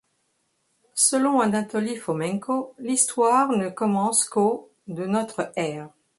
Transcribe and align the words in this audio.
Selon 0.95 1.41
Anatoli 1.41 1.95
Fomenko, 1.95 2.73
l'Histoire 2.79 3.49
ne 3.49 3.69
commence 3.69 4.25
qu'au 4.27 4.71
de 4.87 5.05
notre 5.05 5.51
ère. 5.55 5.89